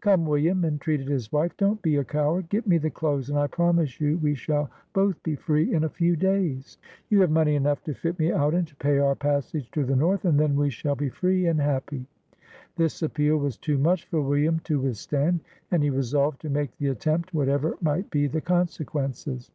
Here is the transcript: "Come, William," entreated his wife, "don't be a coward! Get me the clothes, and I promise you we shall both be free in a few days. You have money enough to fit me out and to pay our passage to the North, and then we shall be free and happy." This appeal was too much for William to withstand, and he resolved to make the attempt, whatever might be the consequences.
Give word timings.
"Come, 0.00 0.24
William," 0.24 0.64
entreated 0.64 1.06
his 1.06 1.30
wife, 1.30 1.54
"don't 1.58 1.82
be 1.82 1.96
a 1.96 2.02
coward! 2.02 2.48
Get 2.48 2.66
me 2.66 2.78
the 2.78 2.88
clothes, 2.88 3.28
and 3.28 3.38
I 3.38 3.46
promise 3.46 4.00
you 4.00 4.16
we 4.16 4.34
shall 4.34 4.70
both 4.94 5.22
be 5.22 5.34
free 5.36 5.74
in 5.74 5.84
a 5.84 5.88
few 5.90 6.16
days. 6.16 6.78
You 7.10 7.20
have 7.20 7.30
money 7.30 7.56
enough 7.56 7.82
to 7.84 7.92
fit 7.92 8.18
me 8.18 8.32
out 8.32 8.54
and 8.54 8.66
to 8.68 8.76
pay 8.76 8.96
our 8.96 9.14
passage 9.14 9.70
to 9.72 9.84
the 9.84 9.94
North, 9.94 10.24
and 10.24 10.40
then 10.40 10.56
we 10.56 10.70
shall 10.70 10.96
be 10.96 11.10
free 11.10 11.44
and 11.46 11.60
happy." 11.60 12.06
This 12.76 13.02
appeal 13.02 13.36
was 13.36 13.58
too 13.58 13.76
much 13.76 14.06
for 14.06 14.22
William 14.22 14.60
to 14.60 14.80
withstand, 14.80 15.40
and 15.70 15.82
he 15.82 15.90
resolved 15.90 16.40
to 16.40 16.48
make 16.48 16.74
the 16.78 16.88
attempt, 16.88 17.34
whatever 17.34 17.76
might 17.82 18.08
be 18.10 18.26
the 18.28 18.40
consequences. 18.40 19.50